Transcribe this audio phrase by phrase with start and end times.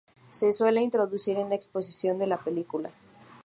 [0.31, 2.89] Se suele introducir en la exposición de la película.